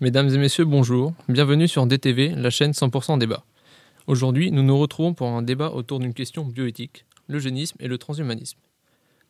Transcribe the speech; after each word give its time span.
Mesdames 0.00 0.28
et 0.28 0.38
messieurs, 0.38 0.64
bonjour. 0.64 1.12
Bienvenue 1.28 1.66
sur 1.66 1.84
DTV, 1.84 2.28
la 2.36 2.50
chaîne 2.50 2.70
100% 2.70 3.18
débat. 3.18 3.44
Aujourd'hui, 4.06 4.52
nous 4.52 4.62
nous 4.62 4.78
retrouvons 4.78 5.12
pour 5.12 5.26
un 5.26 5.42
débat 5.42 5.70
autour 5.70 5.98
d'une 5.98 6.14
question 6.14 6.44
bioéthique, 6.44 7.04
l'eugénisme 7.26 7.76
et 7.80 7.88
le 7.88 7.98
transhumanisme. 7.98 8.60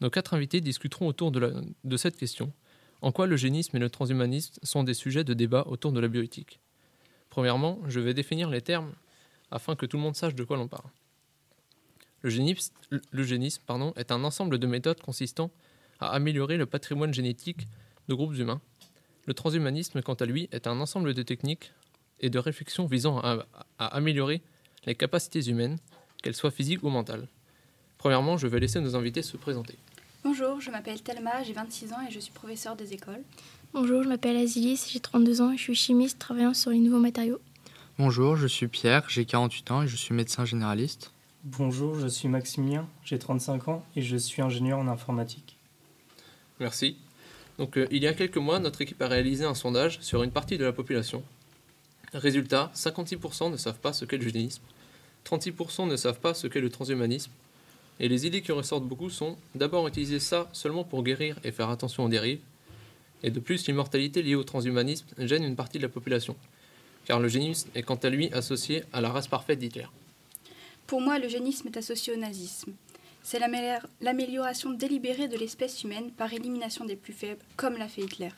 Nos 0.02 0.10
quatre 0.10 0.34
invités 0.34 0.60
discuteront 0.60 1.06
autour 1.06 1.30
de, 1.30 1.96
cette 1.96 2.18
question. 2.18 2.52
En 3.00 3.12
quoi 3.12 3.26
l'eugénisme 3.26 3.78
et 3.78 3.80
le 3.80 3.88
transhumanisme 3.88 4.56
sont 4.62 4.84
des 4.84 4.92
sujets 4.92 5.24
de 5.24 5.32
débat 5.32 5.65
autour 5.69 5.90
de 5.90 6.01
la 6.01 6.08
bioéthique? 6.08 6.60
Premièrement, 7.30 7.78
je 7.88 8.00
vais 8.00 8.12
définir 8.12 8.50
les 8.50 8.60
termes 8.60 8.92
afin 9.50 9.74
que 9.74 9.87
tout 9.87 9.96
le 9.96 10.03
monde 10.03 10.16
sache 10.16 10.35
de 10.35 10.44
quoi 10.44 10.58
l'on 10.58 10.69
parle. 10.69 10.90
L'eugénisme 12.22 13.62
pardon, 13.66 13.94
est 13.96 14.12
un 14.12 14.22
ensemble 14.22 14.58
de 14.58 14.66
méthodes 14.66 15.00
consistant 15.00 15.50
à 15.98 16.10
améliorer 16.10 16.59
le 16.59 16.66
patrimoine 16.66 17.14
génétique 17.14 17.66
de 18.09 18.12
groupes 18.12 18.37
humains 18.37 18.60
le 19.29 19.34
transhumanisme, 19.34 20.01
quant 20.01 20.15
à 20.15 20.24
lui, 20.24 20.48
est 20.52 20.66
un 20.66 20.80
ensemble 20.80 21.12
de 21.12 21.23
techniques 21.23 21.73
et 22.19 22.30
de 22.30 22.39
réflexions 22.39 22.87
visant 22.87 23.19
à, 23.19 23.45
améliorer 23.79 24.41
les 24.87 24.95
capacités 24.95 25.51
humaines, 25.51 25.77
qu'elles 26.23 26.35
soient 26.35 26.51
physiques 26.51 26.83
ou 26.83 26.89
mentales. 26.89 27.29
Premièrement, 27.99 28.38
je 28.38 28.47
vais 28.47 28.59
laisser 28.59 28.80
nos 28.80 28.97
invités 28.97 29.23
se 29.23 29.37
présenter. 29.37 29.75
Bonjour, 30.25 30.62
je 30.62 30.71
m'appelle 30.71 31.02
Thelma, 31.02 31.43
j'ai 31.43 31.52
26 31.52 31.93
ans 31.93 32.01
et 32.09 32.11
je 32.11 32.19
suis 32.19 32.33
professeur 32.33 32.75
des 32.75 32.95
écoles. 32.95 33.23
Bonjour, 33.75 34.02
je 34.02 34.09
m'appelle 34.09 34.38
Azilis, 34.38 34.88
j'ai 34.91 34.99
32 34.99 35.43
ans 35.43 35.52
et 35.52 35.59
je 35.59 35.63
suis 35.63 35.74
chimiste 35.74 36.19
travaillant 36.19 36.55
sur 36.55 36.71
les 36.71 36.79
nouveaux 36.79 36.99
matériaux. 36.99 37.38
Bonjour, 37.99 38.35
je 38.35 38.47
suis 38.47 38.69
Pierre, 38.69 39.05
j'ai 39.10 39.27
48 39.27 39.71
ans 39.73 39.83
et 39.83 39.88
je 39.88 39.97
suis 39.97 40.15
médecin 40.15 40.47
généraliste. 40.47 41.13
Bonjour, 41.45 42.01
je 42.01 42.07
suis 42.07 42.29
Maximilien, 42.29 42.88
j'ai 43.05 43.19
35 43.19 43.69
ans 43.69 43.85
et 43.95 44.01
je 44.01 44.16
suis 44.16 44.41
ingénieur 44.41 44.79
en 44.79 44.88
informatique. 44.88 45.59
Merci. 46.60 46.97
Donc, 47.59 47.77
euh, 47.77 47.89
il 47.91 48.03
y 48.03 48.07
a 48.07 48.15
quelques 48.15 48.37
mois, 48.37 48.61
notre 48.61 48.80
équipe 48.83 49.03
a 49.03 49.09
réalisé 49.09 49.45
un 49.45 49.55
sondage 49.55 49.99
sur 50.01 50.23
une 50.23 50.30
partie 50.30 50.59
de 50.59 50.65
la 50.65 50.73
population. 50.73 51.23
Résultat, 52.15 52.71
56% 52.75 53.51
ne 53.51 53.57
savent 53.57 53.80
pas 53.80 53.93
ce 53.93 54.05
qu'est 54.05 54.16
le 54.16 54.23
judaïsme, 54.23 54.63
36% 55.27 55.88
ne 55.88 55.97
savent 55.97 56.21
pas 56.21 56.35
ce 56.35 56.47
qu'est 56.47 56.60
le 56.60 56.71
transhumanisme, 56.71 57.30
et 58.01 58.09
les 58.09 58.27
idées 58.27 58.43
qui 58.43 58.52
ressortent 58.52 58.87
beaucoup 58.87 59.10
sont 59.10 59.37
d'abord 59.55 59.87
utiliser 59.88 60.21
ça 60.21 60.49
seulement 60.52 60.85
pour 60.85 61.02
guérir 61.02 61.38
et 61.45 61.51
faire 61.51 61.69
attention 61.69 62.05
aux 62.05 62.09
dérives, 62.09 62.41
et 63.24 63.30
de 63.30 63.41
plus, 63.41 63.66
l'immortalité 63.66 64.22
liée 64.22 64.36
au 64.36 64.44
transhumanisme 64.44 65.06
gêne 65.19 65.42
une 65.42 65.56
partie 65.56 65.78
de 65.78 65.82
la 65.82 65.88
population, 65.88 66.36
car 67.04 67.19
le 67.19 67.28
génisme 67.28 67.69
est 67.75 67.82
quant 67.82 67.97
à 67.97 68.08
lui 68.08 68.32
associé 68.32 68.84
à 68.92 69.00
la 69.00 69.10
race 69.10 69.27
parfaite 69.27 69.58
d'Hitler. 69.58 69.86
Pour 70.86 71.00
moi, 71.00 71.19
le 71.19 71.28
génisme 71.28 71.66
est 71.69 71.77
associé 71.77 72.14
au 72.14 72.16
nazisme. 72.16 72.72
C'est 73.22 73.41
l'amélioration 74.00 74.70
délibérée 74.70 75.28
de 75.28 75.36
l'espèce 75.36 75.83
humaine 75.83 76.11
par 76.11 76.33
élimination 76.33 76.84
des 76.84 76.97
plus 76.97 77.12
faibles, 77.12 77.44
comme 77.56 77.77
l'a 77.77 77.88
fait 77.88 78.02
Hitler. 78.02 78.30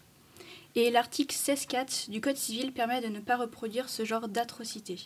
Et 0.75 0.91
l'article 0.91 1.34
16.4 1.34 2.11
du 2.11 2.20
Code 2.20 2.37
civil 2.37 2.72
permet 2.72 3.00
de 3.00 3.09
ne 3.09 3.20
pas 3.20 3.37
reproduire 3.37 3.89
ce 3.89 4.05
genre 4.05 4.28
d'atrocité. 4.28 4.98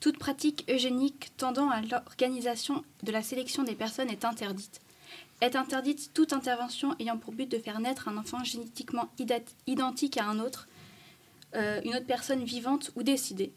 Toute 0.00 0.18
pratique 0.18 0.64
eugénique 0.70 1.32
tendant 1.36 1.70
à 1.70 1.80
l'organisation 1.80 2.84
de 3.02 3.12
la 3.12 3.22
sélection 3.22 3.62
des 3.62 3.74
personnes 3.74 4.10
est 4.10 4.24
interdite. 4.24 4.80
Est 5.40 5.56
interdite 5.56 6.12
toute 6.12 6.34
intervention 6.34 6.94
ayant 6.98 7.16
pour 7.16 7.32
but 7.32 7.50
de 7.50 7.58
faire 7.58 7.80
naître 7.80 8.08
un 8.08 8.16
enfant 8.18 8.44
génétiquement 8.44 9.08
identique 9.18 10.18
à 10.18 10.26
un 10.26 10.38
autre, 10.38 10.68
euh, 11.54 11.80
une 11.84 11.94
autre 11.94 12.06
personne 12.06 12.44
vivante 12.44 12.92
ou 12.94 13.02
décidée, 13.02 13.52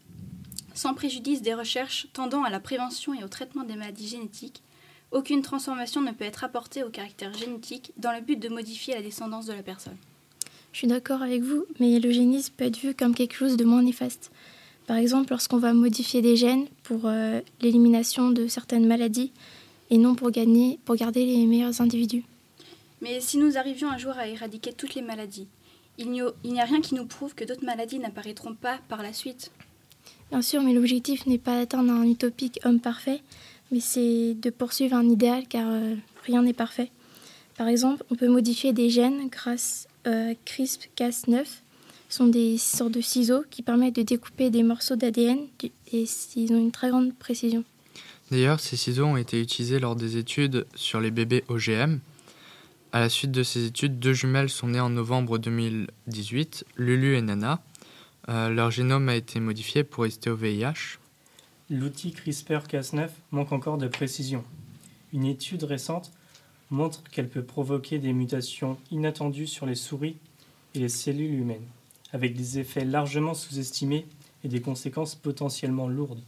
sans 0.72 0.94
préjudice 0.94 1.42
des 1.42 1.54
recherches 1.54 2.08
tendant 2.12 2.42
à 2.42 2.50
la 2.50 2.60
prévention 2.60 3.12
et 3.12 3.22
au 3.22 3.28
traitement 3.28 3.64
des 3.64 3.76
maladies 3.76 4.08
génétiques, 4.08 4.62
aucune 5.10 5.42
transformation 5.42 6.00
ne 6.00 6.12
peut 6.12 6.24
être 6.24 6.44
apportée 6.44 6.82
au 6.82 6.88
caractère 6.88 7.32
génétique 7.34 7.92
dans 7.96 8.12
le 8.12 8.20
but 8.20 8.36
de 8.36 8.48
modifier 8.48 8.94
la 8.94 9.02
descendance 9.02 9.46
de 9.46 9.52
la 9.52 9.62
personne. 9.62 9.96
Je 10.72 10.78
suis 10.78 10.86
d'accord 10.88 11.22
avec 11.22 11.42
vous, 11.42 11.66
mais 11.78 12.00
l'eugénisme 12.00 12.52
peut 12.56 12.64
être 12.64 12.78
vu 12.78 12.94
comme 12.94 13.14
quelque 13.14 13.34
chose 13.34 13.56
de 13.56 13.64
moins 13.64 13.82
néfaste. 13.82 14.32
Par 14.86 14.96
exemple, 14.96 15.30
lorsqu'on 15.30 15.58
va 15.58 15.72
modifier 15.72 16.20
des 16.20 16.36
gènes 16.36 16.66
pour 16.82 17.02
euh, 17.04 17.40
l'élimination 17.60 18.30
de 18.30 18.48
certaines 18.48 18.86
maladies 18.86 19.32
et 19.90 19.98
non 19.98 20.14
pour, 20.14 20.30
gagner, 20.30 20.78
pour 20.84 20.96
garder 20.96 21.24
les 21.24 21.46
meilleurs 21.46 21.80
individus. 21.80 22.24
Mais 23.00 23.20
si 23.20 23.38
nous 23.38 23.56
arrivions 23.56 23.88
un 23.88 23.98
jour 23.98 24.12
à 24.12 24.26
éradiquer 24.28 24.72
toutes 24.72 24.94
les 24.94 25.02
maladies, 25.02 25.46
il 25.98 26.10
n'y 26.10 26.60
a 26.60 26.64
rien 26.64 26.80
qui 26.80 26.94
nous 26.94 27.06
prouve 27.06 27.34
que 27.34 27.44
d'autres 27.44 27.64
maladies 27.64 27.98
n'apparaîtront 27.98 28.54
pas 28.54 28.78
par 28.88 29.02
la 29.02 29.12
suite. 29.12 29.52
Bien 30.30 30.42
sûr, 30.42 30.62
mais 30.62 30.72
l'objectif 30.72 31.26
n'est 31.26 31.38
pas 31.38 31.58
d'atteindre 31.58 31.92
un 31.92 32.04
utopique 32.04 32.58
homme 32.64 32.80
parfait, 32.80 33.20
mais 33.74 33.80
c'est 33.80 34.34
de 34.34 34.50
poursuivre 34.50 34.94
un 34.94 35.08
idéal 35.08 35.48
car 35.48 35.66
euh, 35.68 35.96
rien 36.24 36.42
n'est 36.42 36.52
parfait. 36.52 36.92
Par 37.58 37.66
exemple, 37.66 38.04
on 38.08 38.14
peut 38.14 38.28
modifier 38.28 38.72
des 38.72 38.88
gènes 38.88 39.28
grâce 39.28 39.88
à 40.04 40.10
euh, 40.10 40.34
CRISPR-Cas9. 40.46 41.44
Ce 42.08 42.16
sont 42.16 42.28
des 42.28 42.56
sortes 42.56 42.92
de 42.92 43.00
ciseaux 43.00 43.42
qui 43.50 43.62
permettent 43.62 43.96
de 43.96 44.02
découper 44.02 44.50
des 44.50 44.62
morceaux 44.62 44.94
d'ADN 44.94 45.38
et 45.92 46.04
ils 46.36 46.52
ont 46.52 46.58
une 46.58 46.70
très 46.70 46.90
grande 46.90 47.16
précision. 47.16 47.64
D'ailleurs, 48.30 48.60
ces 48.60 48.76
ciseaux 48.76 49.06
ont 49.06 49.16
été 49.16 49.40
utilisés 49.40 49.80
lors 49.80 49.96
des 49.96 50.18
études 50.18 50.66
sur 50.76 51.00
les 51.00 51.10
bébés 51.10 51.42
OGM. 51.48 51.98
À 52.92 53.00
la 53.00 53.08
suite 53.08 53.32
de 53.32 53.42
ces 53.42 53.66
études, 53.66 53.98
deux 53.98 54.12
jumelles 54.12 54.50
sont 54.50 54.68
nées 54.68 54.78
en 54.78 54.90
novembre 54.90 55.38
2018, 55.38 56.64
Lulu 56.76 57.16
et 57.16 57.22
Nana. 57.22 57.60
Euh, 58.28 58.50
leur 58.50 58.70
génome 58.70 59.08
a 59.08 59.16
été 59.16 59.40
modifié 59.40 59.82
pour 59.82 60.04
résister 60.04 60.30
au 60.30 60.36
VIH 60.36 61.00
l'outil 61.70 62.10
CRISPR-Cas9 62.10 63.08
manque 63.30 63.52
encore 63.52 63.78
de 63.78 63.88
précision. 63.88 64.44
Une 65.12 65.24
étude 65.24 65.64
récente 65.64 66.12
montre 66.70 67.02
qu'elle 67.04 67.28
peut 67.28 67.44
provoquer 67.44 67.98
des 67.98 68.12
mutations 68.12 68.78
inattendues 68.90 69.46
sur 69.46 69.64
les 69.64 69.74
souris 69.74 70.16
et 70.74 70.80
les 70.80 70.88
cellules 70.88 71.34
humaines, 71.34 71.66
avec 72.12 72.36
des 72.36 72.58
effets 72.58 72.84
largement 72.84 73.34
sous-estimés 73.34 74.06
et 74.42 74.48
des 74.48 74.60
conséquences 74.60 75.14
potentiellement 75.14 75.88
lourdes. 75.88 76.22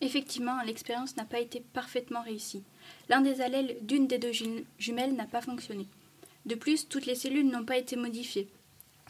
Effectivement, 0.00 0.60
l'expérience 0.62 1.16
n'a 1.16 1.24
pas 1.24 1.40
été 1.40 1.60
parfaitement 1.72 2.22
réussie. 2.22 2.62
L'un 3.08 3.20
des 3.20 3.40
allèles 3.40 3.76
d'une 3.82 4.06
des 4.06 4.18
deux 4.18 4.32
jumelles 4.78 5.14
n'a 5.14 5.26
pas 5.26 5.40
fonctionné. 5.40 5.86
De 6.44 6.54
plus, 6.54 6.88
toutes 6.88 7.06
les 7.06 7.14
cellules 7.14 7.48
n'ont 7.48 7.64
pas 7.64 7.78
été 7.78 7.96
modifiées. 7.96 8.48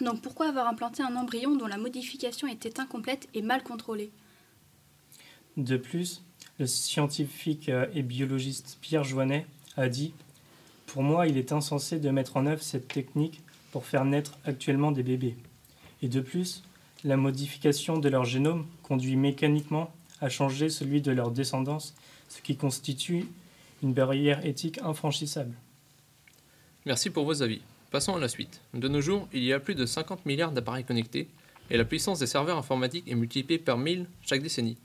Donc 0.00 0.20
pourquoi 0.20 0.48
avoir 0.48 0.68
implanté 0.68 1.02
un 1.02 1.16
embryon 1.16 1.56
dont 1.56 1.66
la 1.66 1.78
modification 1.78 2.46
était 2.46 2.80
incomplète 2.80 3.28
et 3.34 3.42
mal 3.42 3.62
contrôlée? 3.62 4.10
De 5.56 5.76
plus, 5.76 6.22
le 6.58 6.66
scientifique 6.66 7.68
euh, 7.68 7.86
et 7.94 8.02
biologiste 8.02 8.78
Pierre 8.80 9.04
Joannet 9.04 9.46
a 9.76 9.88
dit 9.88 10.12
Pour 10.86 11.02
moi, 11.02 11.26
il 11.26 11.38
est 11.38 11.52
insensé 11.52 11.98
de 11.98 12.10
mettre 12.10 12.36
en 12.36 12.46
œuvre 12.46 12.62
cette 12.62 12.88
technique 12.88 13.40
pour 13.72 13.86
faire 13.86 14.04
naître 14.04 14.38
actuellement 14.44 14.92
des 14.92 15.02
bébés. 15.02 15.36
Et 16.02 16.08
de 16.08 16.20
plus, 16.20 16.62
la 17.04 17.16
modification 17.16 17.98
de 17.98 18.08
leur 18.08 18.24
génome 18.24 18.66
conduit 18.82 19.16
mécaniquement 19.16 19.92
à 20.20 20.28
changer 20.28 20.70
celui 20.70 21.00
de 21.00 21.12
leur 21.12 21.30
descendance, 21.30 21.94
ce 22.28 22.40
qui 22.40 22.56
constitue 22.56 23.26
une 23.82 23.92
barrière 23.92 24.44
éthique 24.46 24.78
infranchissable. 24.82 25.54
Merci 26.86 27.10
pour 27.10 27.24
vos 27.24 27.42
avis. 27.42 27.60
Passons 27.90 28.16
à 28.16 28.20
la 28.20 28.28
suite. 28.28 28.60
De 28.74 28.88
nos 28.88 29.00
jours, 29.00 29.28
il 29.32 29.42
y 29.42 29.52
a 29.52 29.60
plus 29.60 29.74
de 29.74 29.86
50 29.86 30.26
milliards 30.26 30.52
d'appareils 30.52 30.84
connectés 30.84 31.28
et 31.70 31.76
la 31.76 31.84
puissance 31.84 32.18
des 32.18 32.26
serveurs 32.26 32.58
informatiques 32.58 33.08
est 33.08 33.14
multipliée 33.14 33.58
par 33.58 33.78
1000 33.78 34.06
chaque 34.22 34.42
décennie. 34.42 34.76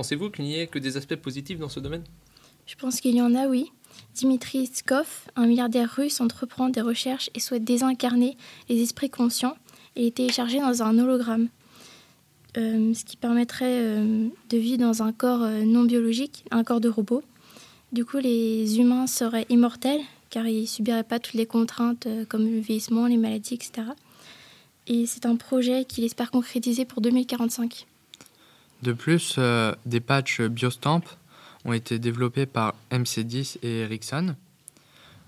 Pensez-vous 0.00 0.30
qu'il 0.30 0.46
n'y 0.46 0.58
ait 0.58 0.66
que 0.66 0.78
des 0.78 0.96
aspects 0.96 1.16
positifs 1.16 1.58
dans 1.58 1.68
ce 1.68 1.78
domaine? 1.78 2.04
Je 2.64 2.74
pense 2.74 3.02
qu'il 3.02 3.14
y 3.14 3.20
en 3.20 3.34
a, 3.34 3.46
oui. 3.48 3.70
Dimitri 4.14 4.66
Skov, 4.66 5.06
un 5.36 5.44
milliardaire 5.46 5.94
russe, 5.94 6.22
entreprend 6.22 6.70
des 6.70 6.80
recherches 6.80 7.28
et 7.34 7.38
souhaite 7.38 7.64
désincarner 7.64 8.38
les 8.70 8.80
esprits 8.80 9.10
conscients 9.10 9.58
et 9.96 10.04
les 10.04 10.10
télécharger 10.10 10.58
dans 10.58 10.82
un 10.82 10.98
hologramme, 10.98 11.48
euh, 12.56 12.94
ce 12.94 13.04
qui 13.04 13.18
permettrait 13.18 13.78
euh, 13.78 14.28
de 14.48 14.56
vivre 14.56 14.78
dans 14.78 15.02
un 15.02 15.12
corps 15.12 15.42
euh, 15.42 15.64
non 15.64 15.84
biologique, 15.84 16.46
un 16.50 16.64
corps 16.64 16.80
de 16.80 16.88
robot. 16.88 17.22
Du 17.92 18.06
coup, 18.06 18.16
les 18.16 18.78
humains 18.78 19.06
seraient 19.06 19.44
immortels 19.50 20.00
car 20.30 20.48
ils 20.48 20.62
ne 20.62 20.66
subiraient 20.66 21.04
pas 21.04 21.18
toutes 21.18 21.34
les 21.34 21.44
contraintes 21.44 22.08
comme 22.30 22.50
le 22.50 22.60
vieillissement, 22.60 23.06
les 23.06 23.18
maladies, 23.18 23.52
etc. 23.52 23.88
Et 24.86 25.04
c'est 25.04 25.26
un 25.26 25.36
projet 25.36 25.84
qu'il 25.84 26.04
espère 26.04 26.30
concrétiser 26.30 26.86
pour 26.86 27.02
2045. 27.02 27.86
De 28.82 28.92
plus, 28.92 29.36
euh, 29.36 29.74
des 29.84 30.00
patchs 30.00 30.40
Biostamp 30.40 31.02
ont 31.66 31.72
été 31.74 31.98
développés 31.98 32.46
par 32.46 32.74
MC10 32.90 33.58
et 33.62 33.80
Ericsson. 33.80 34.34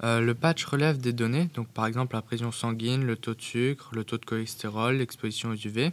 Euh, 0.02 0.20
le 0.20 0.34
patch 0.34 0.64
relève 0.64 0.98
des 0.98 1.12
données, 1.12 1.48
donc 1.54 1.68
par 1.68 1.86
exemple 1.86 2.14
la 2.16 2.22
pression 2.22 2.50
sanguine, 2.50 3.04
le 3.04 3.16
taux 3.16 3.34
de 3.34 3.42
sucre, 3.42 3.90
le 3.92 4.04
taux 4.04 4.16
de 4.16 4.24
cholestérol, 4.24 4.96
l'exposition 4.96 5.50
aux 5.50 5.54
UV, 5.54 5.90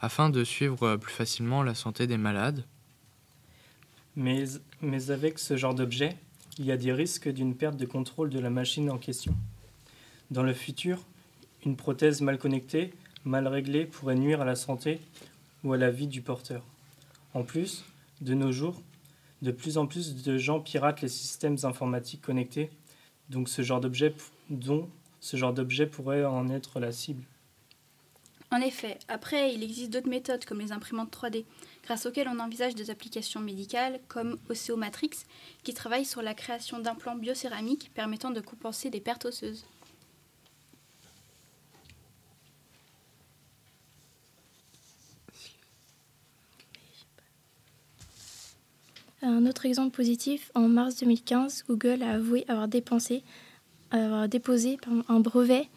afin 0.00 0.30
de 0.30 0.42
suivre 0.44 0.96
plus 0.96 1.12
facilement 1.12 1.62
la 1.62 1.74
santé 1.74 2.06
des 2.06 2.16
malades. 2.16 2.64
Mais, 4.16 4.44
mais 4.80 5.10
avec 5.10 5.38
ce 5.38 5.56
genre 5.56 5.74
d'objet, 5.74 6.16
il 6.58 6.64
y 6.64 6.72
a 6.72 6.76
des 6.76 6.92
risques 6.92 7.28
d'une 7.28 7.54
perte 7.54 7.76
de 7.76 7.86
contrôle 7.86 8.30
de 8.30 8.40
la 8.40 8.50
machine 8.50 8.90
en 8.90 8.98
question. 8.98 9.36
Dans 10.30 10.42
le 10.42 10.54
futur, 10.54 11.04
une 11.64 11.76
prothèse 11.76 12.22
mal 12.22 12.38
connectée, 12.38 12.92
mal 13.24 13.46
réglée 13.46 13.84
pourrait 13.84 14.16
nuire 14.16 14.40
à 14.40 14.44
la 14.44 14.56
santé 14.56 15.00
ou 15.62 15.72
à 15.72 15.76
la 15.76 15.90
vie 15.90 16.08
du 16.08 16.22
porteur. 16.22 16.64
En 17.34 17.42
plus, 17.42 17.84
de 18.20 18.34
nos 18.34 18.52
jours, 18.52 18.82
de 19.42 19.50
plus 19.50 19.78
en 19.78 19.86
plus 19.86 20.22
de 20.22 20.38
gens 20.38 20.60
piratent 20.60 21.02
les 21.02 21.08
systèmes 21.08 21.56
informatiques 21.62 22.22
connectés, 22.22 22.70
donc 23.28 23.48
ce 23.48 23.62
genre 23.62 23.80
d'objet, 23.80 24.14
pourrait 25.86 26.24
en 26.24 26.48
être 26.48 26.80
la 26.80 26.92
cible. 26.92 27.24
En 28.50 28.62
effet, 28.62 28.98
après, 29.08 29.54
il 29.54 29.62
existe 29.62 29.92
d'autres 29.92 30.08
méthodes 30.08 30.46
comme 30.46 30.60
les 30.60 30.72
imprimantes 30.72 31.14
3D, 31.14 31.44
grâce 31.84 32.06
auxquelles 32.06 32.28
on 32.28 32.40
envisage 32.40 32.74
des 32.74 32.90
applications 32.90 33.40
médicales 33.40 34.00
comme 34.08 34.38
Osteomatrix, 34.48 35.10
qui 35.62 35.74
travaille 35.74 36.06
sur 36.06 36.22
la 36.22 36.32
création 36.32 36.78
d'implants 36.78 37.16
biocéramiques 37.16 37.90
permettant 37.92 38.30
de 38.30 38.40
compenser 38.40 38.88
des 38.88 39.00
pertes 39.00 39.26
osseuses. 39.26 39.66
Un 49.20 49.46
autre 49.46 49.66
exemple 49.66 49.96
positif, 49.96 50.52
en 50.54 50.68
mars 50.68 50.96
2015, 51.00 51.64
Google 51.68 52.02
a 52.02 52.14
avoué 52.14 52.44
avoir, 52.46 52.68
déposé 52.68 53.22
un 53.90 55.20
brevet 55.20 55.68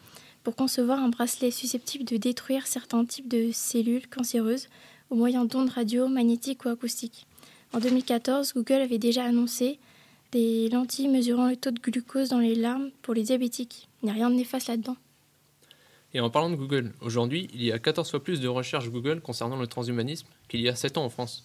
pour 0.44 0.54
concevoir 0.54 1.00
un 1.00 1.08
bracelet 1.08 1.50
susceptible 1.50 2.04
de 2.04 2.16
détruire 2.16 2.66
certains 2.66 3.04
types 3.04 3.28
de 3.28 3.50
cellules 3.52 4.08
cancéreuses 4.08 4.68
au 5.10 5.16
moyen 5.16 5.44
d'ondes 5.44 5.70
radio, 5.70 6.08
magnétiques 6.08 6.64
ou 6.64 6.68
acoustiques. 6.68 7.26
En 7.72 7.80
2014, 7.80 8.54
Google 8.54 8.82
avait 8.82 8.98
déjà 8.98 9.24
annoncé 9.24 9.78
des 10.30 10.68
lentilles 10.68 11.08
mesurant 11.08 11.48
le 11.48 11.56
taux 11.56 11.70
de 11.70 11.80
glucose 11.80 12.28
dans 12.28 12.38
les 12.38 12.54
larmes 12.54 12.90
pour 13.02 13.12
les 13.12 13.22
diabétiques. 13.22 13.88
Il 14.02 14.06
n'y 14.06 14.10
a 14.12 14.14
rien 14.14 14.30
de 14.30 14.36
néfaste 14.36 14.68
là-dedans. 14.68 14.96
Et 16.14 16.20
en 16.20 16.30
parlant 16.30 16.50
de 16.50 16.56
Google, 16.56 16.92
aujourd'hui, 17.00 17.48
il 17.54 17.62
y 17.62 17.72
a 17.72 17.78
14 17.78 18.10
fois 18.10 18.22
plus 18.22 18.40
de 18.40 18.48
recherches 18.48 18.90
Google 18.90 19.20
concernant 19.20 19.56
le 19.56 19.66
transhumanisme 19.66 20.26
qu'il 20.48 20.60
y 20.60 20.68
a 20.68 20.74
7 20.74 20.98
ans 20.98 21.04
en 21.04 21.10
France. 21.10 21.44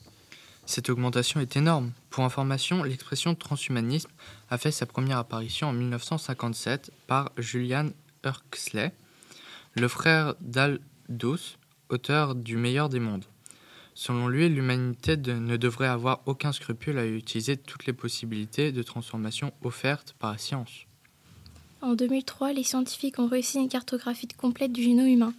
Cette 0.68 0.90
augmentation 0.90 1.40
est 1.40 1.56
énorme. 1.56 1.94
Pour 2.10 2.26
information, 2.26 2.84
l'expression 2.84 3.36
transhumanisme 3.36 4.10
a 4.50 4.58
fait 4.58 4.72
sa 4.72 4.86
première 4.86 5.18
apparition 5.18 5.70
en 5.70 5.74
1957 5.74 6.92
par 7.08 7.32
Julian 7.38 7.88
Huxley, 8.26 8.92
le 9.76 9.88
frère 9.88 10.36
d'Aldous, 10.42 11.56
auteur 11.88 12.36
du 12.36 12.58
Meilleur 12.58 12.90
des 12.90 13.00
mondes. 13.00 13.24
Selon 13.96 14.28
lui, 14.28 14.50
l'humanité 14.50 15.16
ne 15.16 15.56
devrait 15.56 15.88
avoir 15.88 16.20
aucun 16.26 16.52
scrupule 16.52 16.98
à 16.98 17.08
utiliser 17.08 17.56
toutes 17.56 17.86
les 17.86 17.94
possibilités 17.94 18.74
de 18.74 18.84
transformation 18.84 19.54
offertes 19.64 20.16
par 20.20 20.34
la 20.34 20.38
science. 20.38 20.86
En 21.82 21.94
2003, 21.94 22.52
les 22.52 22.64
scientifiques 22.64 23.20
ont 23.20 23.28
réussi 23.28 23.58
une 23.58 23.70
cartographie 23.70 24.28
complète 24.28 24.74
du 24.74 24.84
génome 24.84 25.08
humain. 25.08 25.34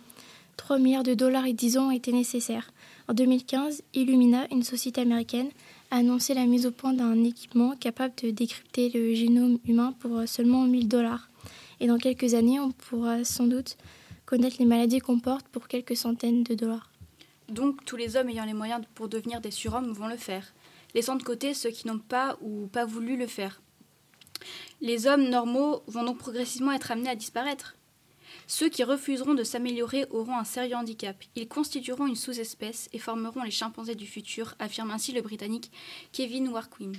3 0.57 0.79
milliards 0.79 1.03
de 1.03 1.15
dollars 1.15 1.45
et 1.45 1.53
10 1.53 1.77
ans 1.77 1.91
étaient 1.91 2.13
nécessaires. 2.13 2.71
En 3.11 3.15
2015, 3.15 3.83
Illumina, 3.95 4.47
une 4.51 4.63
société 4.63 5.01
américaine, 5.01 5.49
a 5.91 5.97
annoncé 5.97 6.35
la 6.35 6.45
mise 6.45 6.67
au 6.67 6.71
point 6.71 6.93
d'un 6.93 7.25
équipement 7.25 7.75
capable 7.75 8.15
de 8.23 8.31
décrypter 8.31 8.91
le 8.91 9.15
génome 9.15 9.59
humain 9.67 9.95
pour 9.99 10.29
seulement 10.29 10.65
1000 10.65 10.89
dollars. 10.89 11.31
Et 11.81 11.87
dans 11.87 11.97
quelques 11.97 12.35
années, 12.35 12.61
on 12.61 12.71
pourra 12.71 13.25
sans 13.25 13.47
doute 13.47 13.79
connaître 14.27 14.57
les 14.59 14.67
maladies 14.67 14.99
qu'on 14.99 15.21
porte 15.21 15.49
pour 15.49 15.69
quelques 15.69 15.97
centaines 15.97 16.43
de 16.43 16.55
dollars. 16.55 16.91
Donc 17.49 17.83
tous 17.87 17.97
les 17.97 18.17
hommes 18.17 18.29
ayant 18.29 18.45
les 18.45 18.53
moyens 18.53 18.83
pour 18.95 19.09
devenir 19.09 19.41
des 19.41 19.51
surhommes 19.51 19.93
vont 19.93 20.09
le 20.09 20.19
faire, 20.19 20.53
laissant 20.95 21.17
de 21.17 21.23
côté 21.23 21.55
ceux 21.55 21.71
qui 21.71 21.87
n'ont 21.87 21.99
pas 21.99 22.37
ou 22.43 22.67
pas 22.67 22.85
voulu 22.85 23.17
le 23.17 23.27
faire. 23.27 23.63
Les 24.83 25.07
hommes 25.07 25.31
normaux 25.31 25.83
vont 25.87 26.05
donc 26.05 26.19
progressivement 26.19 26.73
être 26.73 26.91
amenés 26.91 27.09
à 27.09 27.17
disparaître. 27.17 27.75
Ceux 28.47 28.69
qui 28.69 28.85
refuseront 28.85 29.35
de 29.35 29.45
s'améliorer 29.45 30.07
auront 30.11 30.39
un 30.39 30.45
sérieux 30.45 30.77
handicap. 30.77 31.17
Ils 31.37 31.49
constitueront 31.49 32.07
une 32.07 32.17
sous-espèce 32.17 32.89
et 32.93 32.99
formeront 32.99 33.43
les 33.43 33.51
chimpanzés 33.51 33.95
du 33.95 34.07
futur, 34.07 34.55
affirme 34.59 34.91
ainsi 34.91 35.13
le 35.13 35.23
Britannique 35.23 35.71
Kevin 36.13 36.49
Warquin. 36.49 36.93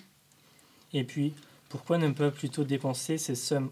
Et 0.93 1.03
puis, 1.03 1.33
pourquoi 1.69 1.97
ne 1.97 2.09
pas 2.11 2.31
plutôt 2.31 2.63
dépenser 2.63 3.17
ces 3.17 3.35
sommes 3.35 3.71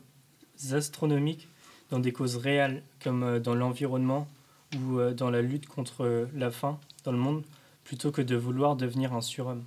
astronomiques 0.71 1.47
dans 1.89 1.99
des 1.99 2.11
causes 2.11 2.37
réelles 2.37 2.83
comme 3.03 3.23
euh, 3.23 3.39
dans 3.39 3.55
l'environnement 3.55 4.27
ou 4.75 4.99
euh, 4.99 5.13
dans 5.13 5.29
la 5.29 5.41
lutte 5.41 5.67
contre 5.67 6.27
la 6.35 6.51
faim 6.51 6.79
dans 7.03 7.11
le 7.11 7.17
monde, 7.17 7.43
plutôt 7.83 8.11
que 8.11 8.21
de 8.21 8.35
vouloir 8.35 8.75
devenir 8.75 9.13
un 9.13 9.21
surhomme? 9.21 9.63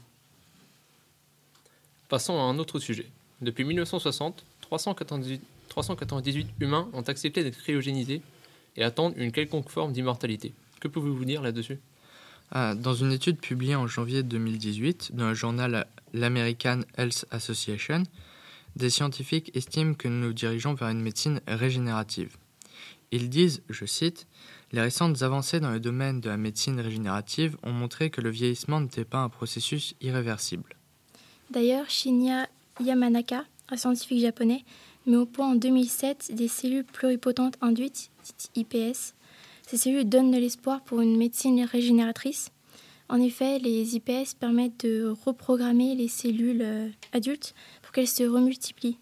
Passons 2.09 2.39
à 2.39 2.43
un 2.43 2.59
autre 2.59 2.79
sujet. 2.79 3.07
Depuis 3.41 3.65
1960, 3.65 4.45
398 4.63 5.41
398 5.71 6.49
humains 6.61 6.91
ont 6.93 7.03
accepté 7.03 7.43
d'être 7.43 7.57
cryogénisés 7.57 8.21
et 8.77 8.85
attendent 8.85 9.15
une 9.17 9.33
quelconque 9.33 9.71
forme 9.71 9.93
d'immortalité. 9.93 10.53
Que 10.81 10.89
pouvez-vous 10.89 11.25
dire 11.25 11.41
là-dessus? 11.41 11.79
Ah, 12.51 12.75
Dans 12.75 12.95
une 12.95 13.13
étude 13.13 13.39
publiée 13.39 13.77
en 13.77 13.87
janvier 13.87 14.23
2018 14.23 15.15
dans 15.15 15.29
le 15.29 15.35
journal 15.35 15.87
l'American 16.13 16.81
Health 16.99 17.25
Association, 17.31 18.03
des 18.77 18.91
scientifiques 18.91 19.51
estiment 19.57 19.95
que 19.95 20.09
nous 20.09 20.27
nous 20.27 20.33
dirigeons 20.33 20.75
vers 20.75 20.89
une 20.89 21.01
médecine 21.01 21.41
régénérative. 21.47 22.37
Ils 23.13 23.31
disent, 23.31 23.63
je 23.69 23.85
cite, 23.87 24.27
Les 24.73 24.81
récentes 24.81 25.23
avancées 25.23 25.59
dans 25.59 25.71
le 25.71 25.81
domaine 25.81 26.21
de 26.21 26.29
la 26.29 26.37
médecine 26.37 26.79
régénérative 26.81 27.57
ont 27.63 27.73
montré 27.73 28.11
que 28.11 28.21
le 28.21 28.31
vieillissement 28.31 28.81
n'était 28.81 29.05
pas 29.05 29.19
un 29.19 29.29
processus 29.29 29.95
irréversible. 30.01 30.77
D'ailleurs, 31.51 31.91
Shinya 31.91 32.49
Yamanaka, 32.81 33.45
un 33.69 33.77
scientifique 33.77 34.21
japonais, 34.21 34.65
met 35.07 35.17
au 35.17 35.27
point 35.27 35.53
en 35.53 35.55
2007 35.55 36.35
des 36.35 36.49
cellules 36.49 36.85
pluripotentes 36.85 37.57
induites, 37.61 38.11
dites 38.25 38.51
IPS. 38.55 39.15
Ces 39.67 39.77
cellules 39.77 40.09
donnent 40.09 40.31
de 40.31 40.39
l'espoir 40.39 40.83
pour 40.83 41.01
une 41.01 41.17
médecine 41.17 41.63
régénératrice. 41.65 42.51
En 43.09 43.21
effet, 43.21 43.59
les 43.59 43.97
IPS 43.97 44.35
permettent 44.39 44.85
de 44.85 45.15
reprogrammer 45.25 45.95
les 45.95 46.09
cellules 46.09 46.63
euh, 46.63 46.89
adultes 47.13 47.55
pour 47.83 47.93
qu'elles 47.93 48.07
se 48.07 48.23
remultiplient. 48.23 48.99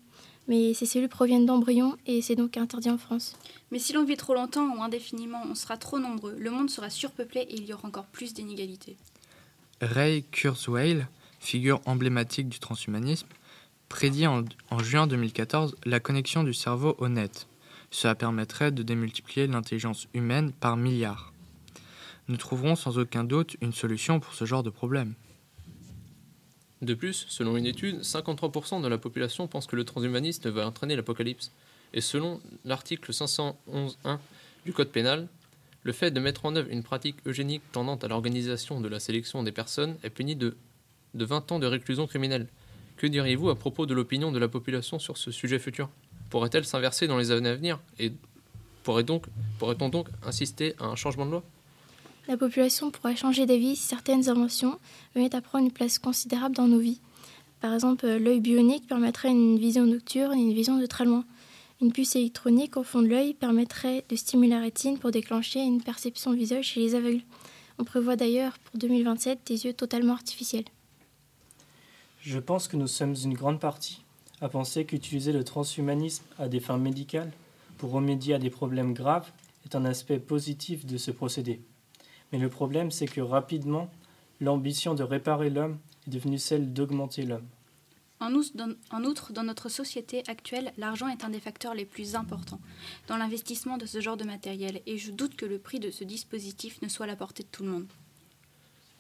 Mais 0.47 0.73
ces 0.73 0.87
cellules 0.87 1.11
proviennent 1.11 1.45
d'embryons 1.45 1.97
et 2.07 2.23
c'est 2.23 2.35
donc 2.35 2.57
interdit 2.57 2.89
en 2.89 2.97
France. 2.97 3.37
Mais 3.71 3.79
si 3.79 3.93
l'on 3.93 4.05
vit 4.05 4.17
trop 4.17 4.33
longtemps 4.33 4.75
ou 4.77 4.83
indéfiniment, 4.83 5.43
on 5.49 5.55
sera 5.55 5.77
trop 5.77 5.99
nombreux, 5.99 6.35
le 6.39 6.51
monde 6.51 6.71
sera 6.71 6.89
surpeuplé 6.89 7.43
et 7.43 7.57
il 7.57 7.67
y 7.67 7.75
aura 7.75 7.87
encore 7.87 8.07
plus 8.07 8.33
d'inégalités. 8.33 8.97
Ray 9.83 10.25
Kurzweil, 10.25 11.07
figure 11.39 11.83
emblématique 11.85 12.49
du 12.49 12.59
transhumanisme, 12.59 13.29
prédit 13.89 14.27
en, 14.27 14.45
juin 14.81 15.07
2014 15.07 15.77
la 15.85 16.01
connexion 16.01 16.45
du 16.45 16.55
cerveau 16.55 16.95
au 16.99 17.09
net. 17.09 17.49
Cela 17.91 18.15
permettrait 18.15 18.71
de 18.71 18.83
démultiplier 18.83 19.47
l'intelligence 19.47 20.09
humaine 20.15 20.53
par 20.53 20.77
milliards. 20.77 21.33
Nous 22.29 22.37
trouverons 22.37 22.77
sans 22.77 22.99
aucun 22.99 23.25
doute 23.25 23.57
une 23.63 23.73
solution 23.73 24.21
pour 24.21 24.35
ce 24.35 24.45
genre 24.45 24.63
de 24.63 24.71
problème. 24.71 25.15
De 26.83 26.95
plus, 26.95 27.27
selon 27.29 27.57
une 27.57 27.67
étude, 27.67 28.01
53% 28.03 28.83
de 28.83 28.89
la 28.89 28.99
population 28.99 29.49
pense 29.49 29.67
que 29.67 29.75
le 29.75 29.85
transhumanisme 29.85 30.49
va 30.51 30.67
entraîner 30.67 30.95
l'apocalypse. 30.95 31.51
Et 31.93 32.01
selon 32.01 32.41
l'article 32.65 33.11
511.1 33.11 34.19
du 34.65 34.73
Code 34.73 34.91
pénal, 34.91 35.27
le 35.83 35.93
fait 35.93 36.11
de 36.11 36.21
mettre 36.21 36.45
en 36.45 36.55
œuvre 36.55 36.69
une 36.71 36.83
pratique 36.83 37.17
eugénique 37.27 37.63
tendant 37.73 37.97
à 37.97 38.09
l'organisation 38.09 38.81
de 38.81 38.89
la 38.89 39.01
sélection 39.01 39.43
des 39.43 39.53
personnes 39.53 39.97
est 40.03 40.11
puni 40.11 40.37
de, 40.37 40.57
de 41.15 41.25
20 41.25 41.53
ans 41.53 41.59
de 41.59 41.67
réclusion 41.67 42.07
criminelle. 42.07 42.47
Que 42.99 43.07
diriez-vous 43.07 43.49
à 43.49 43.55
propos 43.55 43.87
de 43.87 43.95
l'opinion 43.95 44.33
de 44.33 44.41
la 44.41 44.49
population 44.49 44.99
sur 44.99 45.17
ce 45.17 45.31
sujet 45.31 45.61
futur? 45.61 45.89
Pourrait-elle 46.31 46.65
s'inverser 46.65 47.07
dans 47.07 47.17
les 47.17 47.31
années 47.31 47.49
à 47.49 47.55
venir 47.55 47.79
Et 48.01 48.13
pourrait-on 48.83 49.89
donc 49.89 50.09
insister 50.27 50.75
à 50.81 50.87
un 50.87 50.97
changement 50.97 51.25
de 51.25 51.31
loi? 51.31 51.45
La 52.27 52.37
population 52.37 52.91
pourrait 52.91 53.15
changer 53.15 53.47
d'avis 53.47 53.77
si 53.77 53.87
certaines 53.87 54.29
inventions 54.29 54.81
venaient 55.15 55.35
à 55.37 55.41
prendre 55.41 55.65
une 55.65 55.71
place 55.71 56.01
considérable 56.01 56.57
dans 56.57 56.67
nos 56.67 56.81
vies. 56.81 57.01
Par 57.61 57.73
exemple, 57.73 58.05
l'œil 58.05 58.41
bionique 58.41 58.89
permettrait 58.89 59.31
une 59.31 59.59
vision 59.59 59.87
nocturne 59.87 60.37
et 60.37 60.43
une 60.43 60.53
vision 60.53 60.77
de 60.77 60.87
très 60.87 61.05
loin. 61.05 61.25
Une 61.81 61.93
puce 61.93 62.17
électronique 62.17 62.77
au 62.77 62.83
fond 62.83 63.01
de 63.01 63.07
l'œil 63.07 63.33
permettrait 63.33 64.05
de 64.09 64.17
stimuler 64.17 64.51
la 64.51 64.61
rétine 64.61 64.99
pour 64.99 65.13
déclencher 65.13 65.61
une 65.61 65.81
perception 65.81 66.33
visuelle 66.33 66.65
chez 66.65 66.81
les 66.81 66.97
aveugles. 66.97 67.23
On 67.79 67.85
prévoit 67.85 68.17
d'ailleurs 68.17 68.59
pour 68.59 68.81
2027 68.81 69.39
des 69.47 69.67
yeux 69.67 69.73
totalement 69.73 70.15
artificiels. 70.15 70.65
Je 72.21 72.39
pense 72.39 72.67
que 72.67 72.77
nous 72.77 72.89
sommes 72.89 73.15
une 73.15 73.35
grande 73.35 73.61
partie 73.61 74.03
à 74.41 74.49
penser 74.49 74.85
qu'utiliser 74.85 75.33
le 75.33 75.45
transhumanisme 75.45 76.25
à 76.39 76.49
des 76.49 76.61
fins 76.61 76.79
médicales 76.79 77.33
pour 77.79 77.93
remédier 77.93 78.35
à 78.35 78.39
des 78.39 78.51
problèmes 78.51 78.93
graves 78.93 79.31
est 79.65 79.77
un 79.77 79.85
aspect 79.85 80.19
positif 80.19 80.85
de 80.85 80.97
ce 80.97 81.11
procédé. 81.11 81.61
Mais 82.33 82.39
le 82.39 82.49
problème, 82.49 82.91
c'est 82.91 83.07
que 83.07 83.21
rapidement, 83.21 83.89
l'ambition 84.41 84.95
de 84.95 85.03
réparer 85.03 85.49
l'homme 85.49 85.79
est 86.07 86.11
devenue 86.11 86.39
celle 86.39 86.73
d'augmenter 86.73 87.23
l'homme. 87.23 87.47
En 88.21 88.35
outre, 88.35 89.33
dans 89.33 89.45
notre 89.45 89.69
société 89.69 90.25
actuelle, 90.27 90.73
l'argent 90.77 91.07
est 91.07 91.23
un 91.23 91.31
des 91.31 91.39
facteurs 91.39 91.75
les 91.75 91.85
plus 91.85 92.17
importants 92.17 92.61
dans 93.07 93.17
l'investissement 93.17 93.77
de 93.77 93.87
ce 93.87 94.01
genre 94.01 94.17
de 94.17 94.25
matériel, 94.25 94.83
et 94.87 94.99
je 94.99 95.13
doute 95.13 95.37
que 95.37 95.47
le 95.47 95.59
prix 95.59 95.79
de 95.79 95.93
ce 95.93 96.03
dispositif 96.03 96.83
ne 96.83 96.89
soit 96.89 97.05
à 97.05 97.09
la 97.09 97.17
portée 97.17 97.45
de 97.45 97.49
tout 97.49 97.63
le 97.63 97.71
monde. 97.71 97.87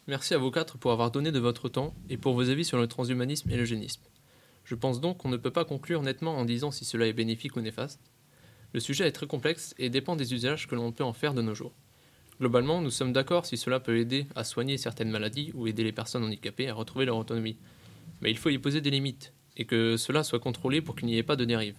Merci 0.09 0.33
à 0.33 0.38
vous 0.38 0.50
quatre 0.50 0.79
pour 0.79 0.91
avoir 0.91 1.11
donné 1.11 1.33
de 1.33 1.38
votre 1.38 1.69
temps 1.69 1.95
et 2.09 2.17
pour 2.17 2.33
vos 2.33 2.49
avis 2.49 2.65
sur 2.65 2.79
le 2.79 2.87
transhumanisme 2.87 3.50
et 3.50 3.59
l'eugénisme. 3.59 4.00
Je 4.65 4.75
pense 4.75 5.03
donc 5.03 5.19
qu'on 5.19 5.29
ne 5.29 5.37
peut 5.37 5.50
pas 5.50 5.67
conclure 5.67 6.00
nettement 6.00 6.38
en 6.38 6.47
disant 6.47 6.71
si 6.71 6.87
cela 6.87 7.07
est 7.07 7.12
bénéfique 7.12 7.57
ou 7.57 7.61
néfaste. 7.61 8.00
Le 8.73 8.81
sujet 8.81 9.07
est 9.07 9.12
très 9.12 9.27
complexe 9.27 9.75
et 9.77 9.91
dépend 9.91 10.17
des 10.17 10.33
usages 10.33 10.67
que 10.67 10.75
l'on 10.75 10.93
peut 10.93 11.05
en 11.05 11.12
faire 11.12 11.35
de 11.35 11.43
nos 11.43 11.55
jours. 11.55 11.75
Globalement, 12.41 12.81
nous 12.81 12.91
sommes 12.91 13.12
d'accord 13.12 13.45
si 13.45 13.59
cela 13.59 13.81
peut 13.81 13.99
aider 13.99 14.27
à 14.35 14.45
soigner 14.45 14.79
certaines 14.79 15.11
maladies 15.11 15.53
ou 15.53 15.67
aider 15.67 15.85
les 15.85 15.93
personnes 15.93 16.25
handicapées 16.25 16.71
à 16.71 16.75
retrouver 16.75 17.05
leur 17.05 17.19
autonomie. 17.19 17.59
Mais 18.23 18.31
il 18.31 18.38
faut 18.38 18.49
y 18.49 18.57
poser 18.57 18.81
des 18.81 18.91
limites, 18.91 19.35
et 19.59 19.67
que 19.67 19.99
cela 19.99 20.25
soit 20.25 20.41
contrôlé 20.41 20.81
pour 20.81 20.97
qu'il 20.97 21.09
n'y 21.09 21.19
ait 21.19 21.23
pas 21.23 21.37
de 21.37 21.45
dérive, 21.45 21.77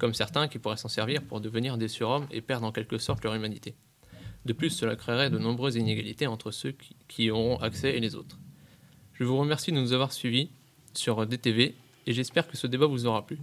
comme 0.00 0.14
certains 0.14 0.48
qui 0.48 0.58
pourraient 0.58 0.78
s'en 0.78 0.88
servir 0.88 1.22
pour 1.22 1.40
devenir 1.40 1.78
des 1.78 1.86
surhommes 1.86 2.26
et 2.32 2.40
perdre 2.40 2.66
en 2.66 2.72
quelque 2.72 2.98
sorte 2.98 3.22
leur 3.22 3.36
humanité. 3.36 3.76
De 4.44 4.52
plus, 4.52 4.70
cela 4.70 4.96
créerait 4.96 5.30
de 5.30 5.38
nombreuses 5.38 5.76
inégalités 5.76 6.26
entre 6.26 6.50
ceux 6.50 6.74
qui, 7.08 7.30
auront 7.30 7.58
accès 7.58 7.96
et 7.96 8.00
les 8.00 8.14
autres. 8.14 8.38
Je 9.12 9.24
vous 9.24 9.36
remercie 9.36 9.72
de 9.72 9.80
nous 9.80 9.92
avoir 9.92 10.12
suivis 10.12 10.50
sur 10.94 11.26
DTV 11.26 11.74
et 12.06 12.12
j'espère 12.12 12.48
que 12.48 12.56
ce 12.56 12.66
débat 12.66 12.86
vous 12.86 13.06
aura 13.06 13.26
plu. 13.26 13.38